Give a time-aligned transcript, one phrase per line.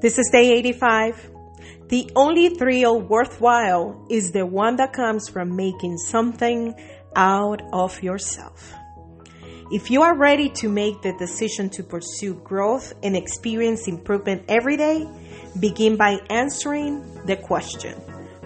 [0.00, 1.30] This is day 85.
[1.88, 6.74] The only thrill worthwhile is the one that comes from making something
[7.14, 8.72] out of yourself.
[9.70, 14.78] If you are ready to make the decision to pursue growth and experience improvement every
[14.78, 15.06] day,
[15.60, 17.92] begin by answering the question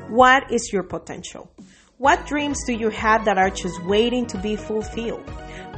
[0.09, 1.49] What is your potential?
[1.99, 5.31] What dreams do you have that are just waiting to be fulfilled?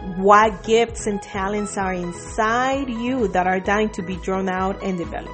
[0.04, 4.98] What gifts and talents are inside you that are dying to be drawn out and
[4.98, 5.32] developed?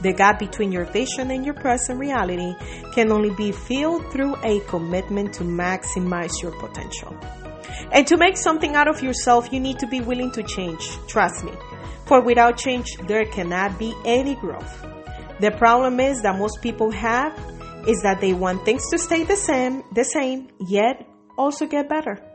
[0.00, 2.54] The gap between your vision and your present reality
[2.94, 7.14] can only be filled through a commitment to maximize your potential.
[7.92, 10.88] And to make something out of yourself, you need to be willing to change.
[11.06, 11.52] Trust me.
[12.06, 14.86] For without change, there cannot be any growth.
[15.40, 17.38] The problem is that most people have
[17.86, 22.31] is that they want things to stay the same, the same, yet also get better.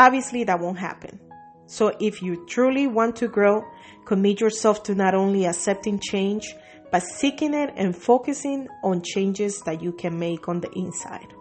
[0.00, 1.20] Obviously, that won't happen.
[1.66, 3.62] So if you truly want to grow,
[4.06, 6.54] commit yourself to not only accepting change,
[6.90, 11.34] but seeking it and focusing on changes that you can make on the inside.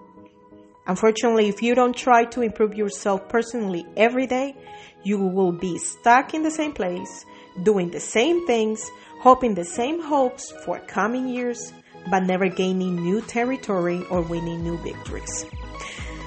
[0.88, 4.58] Unfortunately, if you don't try to improve yourself personally every day,
[5.04, 7.26] you will be stuck in the same place,
[7.64, 8.92] doing the same things,
[9.22, 11.72] hoping the same hopes for coming years,
[12.12, 15.46] but never gaining new territory or winning new victories.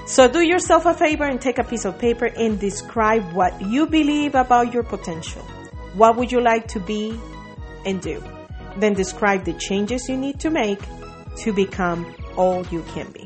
[0.05, 3.87] So do yourself a favor and take a piece of paper and describe what you
[3.87, 5.41] believe about your potential.
[5.93, 7.17] What would you like to be
[7.85, 8.21] and do?
[8.77, 10.79] Then describe the changes you need to make
[11.37, 13.22] to become all you can be.